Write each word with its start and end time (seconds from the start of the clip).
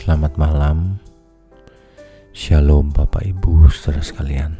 Selamat 0.00 0.32
malam, 0.40 0.96
Shalom 2.32 2.88
Bapak 2.88 3.20
Ibu 3.20 3.68
saudara 3.68 4.00
sekalian. 4.00 4.56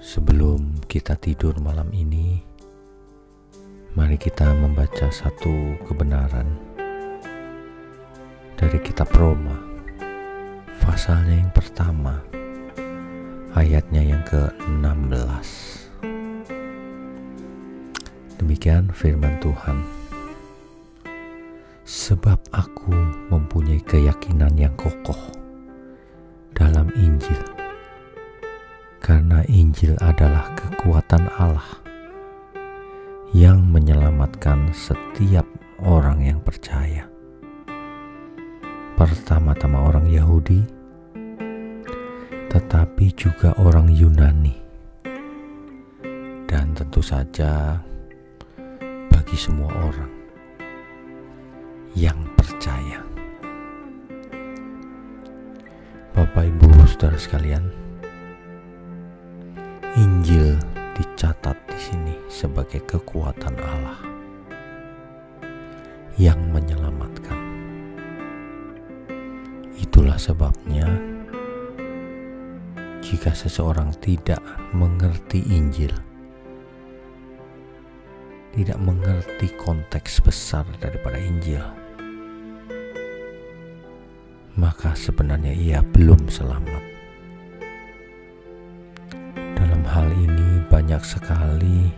Sebelum 0.00 0.80
kita 0.88 1.12
tidur 1.20 1.52
malam 1.60 1.92
ini, 1.92 2.40
mari 3.92 4.16
kita 4.16 4.48
membaca 4.48 5.12
satu 5.12 5.76
kebenaran 5.84 6.48
dari 8.56 8.80
kitab 8.80 9.12
Roma, 9.12 9.60
pasalnya 10.80 11.36
yang 11.36 11.52
pertama, 11.52 12.16
ayatnya 13.52 14.08
yang 14.08 14.24
ke-16. 14.24 15.48
Demikian 18.40 18.88
firman 18.96 19.36
Tuhan. 19.44 20.01
Sebab 21.82 22.38
aku 22.54 22.94
mempunyai 23.26 23.82
keyakinan 23.82 24.54
yang 24.54 24.70
kokoh 24.78 25.18
dalam 26.54 26.86
Injil, 26.94 27.42
karena 29.02 29.42
Injil 29.50 29.98
adalah 29.98 30.46
kekuatan 30.54 31.26
Allah 31.42 31.82
yang 33.34 33.66
menyelamatkan 33.66 34.70
setiap 34.70 35.42
orang 35.82 36.22
yang 36.22 36.38
percaya. 36.38 37.02
Pertama-tama 38.94 39.82
orang 39.82 40.06
Yahudi, 40.06 40.62
tetapi 42.46 43.10
juga 43.18 43.58
orang 43.58 43.90
Yunani, 43.90 44.54
dan 46.46 46.78
tentu 46.78 47.02
saja 47.02 47.82
bagi 49.10 49.34
semua 49.34 49.74
orang 49.82 50.21
yang 51.92 52.18
percaya. 52.36 53.04
Bapak, 56.12 56.44
ibu, 56.44 56.68
saudara 56.88 57.16
sekalian, 57.16 57.64
Injil 59.96 60.56
dicatat 60.96 61.56
di 61.68 61.78
sini 61.80 62.14
sebagai 62.28 62.84
kekuatan 62.84 63.56
Allah 63.60 64.00
yang 66.20 66.40
menyelamatkan. 66.52 67.40
Itulah 69.76 70.16
sebabnya, 70.20 70.88
jika 73.04 73.32
seseorang 73.32 73.92
tidak 74.00 74.40
mengerti 74.72 75.44
Injil, 75.48 75.92
tidak 78.52 78.78
mengerti 78.80 79.48
konteks 79.56 80.20
besar 80.20 80.68
daripada 80.76 81.16
Injil, 81.16 81.81
maka 84.62 84.94
sebenarnya 84.94 85.50
ia 85.50 85.82
belum 85.82 86.30
selamat. 86.30 86.84
Dalam 89.58 89.82
hal 89.82 90.06
ini, 90.14 90.62
banyak 90.70 91.02
sekali 91.02 91.90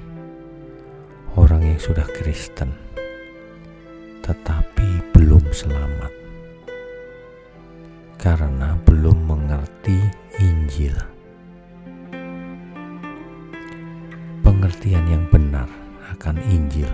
orang 1.36 1.60
yang 1.60 1.76
sudah 1.76 2.08
Kristen 2.16 2.72
tetapi 4.24 5.04
belum 5.12 5.44
selamat 5.52 6.08
karena 8.16 8.72
belum 8.88 9.28
mengerti 9.28 10.00
Injil. 10.40 10.96
Pengertian 14.40 15.04
yang 15.12 15.28
benar 15.28 15.68
akan 16.16 16.40
Injil 16.48 16.88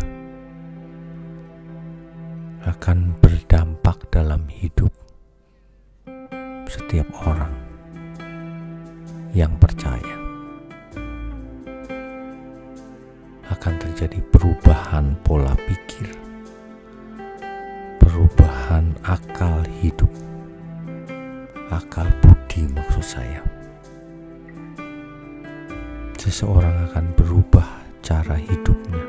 akan 2.66 3.14
berdampak 3.22 4.10
dalam 4.10 4.50
hidup 4.50 4.90
setiap 6.70 7.10
orang 7.26 7.50
yang 9.34 9.50
percaya. 9.58 10.14
Akan 13.50 13.74
terjadi 13.82 14.22
perubahan 14.30 15.18
pola 15.26 15.58
pikir, 15.66 16.14
perubahan 17.98 18.94
akal 19.02 19.66
hidup, 19.82 20.14
akal 21.74 22.06
budi 22.22 22.70
maksud 22.70 23.02
saya. 23.02 23.42
Seseorang 26.22 26.86
akan 26.86 27.06
berubah 27.18 27.66
cara 27.98 28.38
hidupnya 28.38 29.02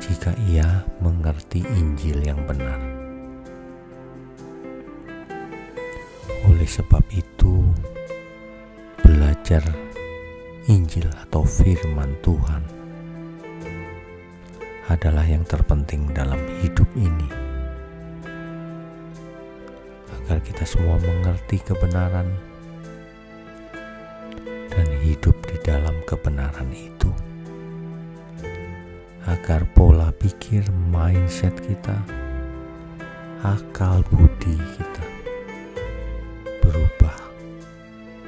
jika 0.00 0.32
ia 0.48 0.80
mengerti 1.04 1.60
Injil 1.76 2.24
yang 2.24 2.40
benar. 2.48 2.95
Oleh 6.66 6.82
sebab 6.82 7.06
itu, 7.14 7.62
belajar 8.98 9.62
Injil 10.66 11.06
atau 11.14 11.46
firman 11.46 12.18
Tuhan 12.26 12.58
adalah 14.90 15.22
yang 15.30 15.46
terpenting 15.46 16.10
dalam 16.10 16.42
hidup 16.58 16.90
ini. 16.98 17.30
Agar 20.10 20.42
kita 20.42 20.66
semua 20.66 20.98
mengerti 20.98 21.62
kebenaran 21.62 22.34
dan 24.66 24.88
hidup 25.06 25.38
di 25.46 25.62
dalam 25.62 25.94
kebenaran 26.02 26.66
itu. 26.74 27.14
Agar 29.22 29.62
pola 29.70 30.10
pikir 30.10 30.66
mindset 30.90 31.54
kita, 31.62 31.94
akal 33.46 34.02
budi 34.10 34.58
kita 34.74 35.15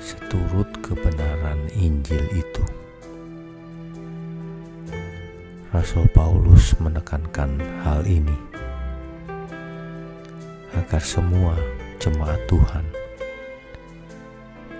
seturut 0.08 0.64
kebenaran 0.80 1.68
Injil 1.76 2.24
itu. 2.32 2.64
Rasul 5.68 6.08
Paulus 6.16 6.72
menekankan 6.80 7.60
hal 7.84 8.08
ini 8.08 8.32
agar 10.72 11.04
semua 11.04 11.52
jemaat 12.00 12.40
Tuhan 12.48 12.88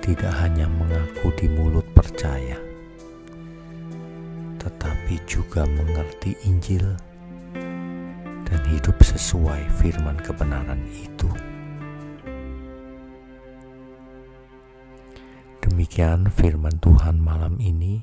tidak 0.01 0.33
hanya 0.41 0.65
mengaku 0.65 1.29
di 1.37 1.45
mulut 1.53 1.85
percaya, 1.93 2.57
tetapi 4.57 5.21
juga 5.29 5.69
mengerti 5.69 6.41
Injil 6.49 6.97
dan 8.49 8.61
hidup 8.65 8.97
sesuai 9.05 9.61
firman 9.77 10.17
kebenaran 10.25 10.81
itu. 10.89 11.29
Demikian 15.79 16.27
firman 16.27 16.75
Tuhan 16.83 17.23
malam 17.23 17.55
ini. 17.63 18.03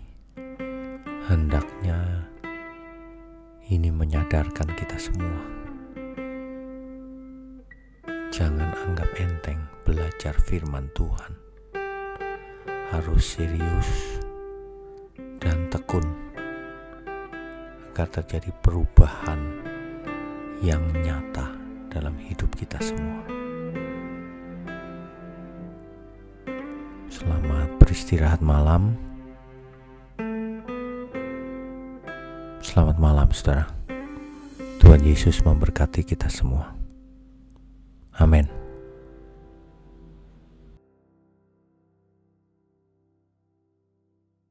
Hendaknya 1.27 2.23
ini 3.67 3.91
menyadarkan 3.91 4.71
kita 4.79 4.95
semua. 4.95 5.43
Jangan 8.31 8.71
anggap 8.79 9.11
enteng 9.19 9.59
belajar 9.83 10.39
firman 10.47 10.87
Tuhan. 10.95 11.35
Harus 12.95 13.35
serius 13.35 14.23
dan 15.43 15.67
tekun 15.67 16.07
agar 17.91 18.07
terjadi 18.07 18.55
perubahan 18.63 19.59
yang 20.63 20.79
nyata 21.03 21.51
dalam 21.91 22.15
hidup 22.23 22.55
kita 22.55 22.79
semua. 22.79 23.19
Selamat 27.11 27.54
beristirahat 27.95 28.43
malam. 28.43 28.91
Selamat 32.59 32.99
malam, 32.99 33.31
saudara. 33.31 33.71
Tuhan 34.83 34.99
Yesus 34.99 35.39
memberkati 35.39 36.03
kita 36.03 36.27
semua. 36.27 36.75
Amin. 38.19 38.64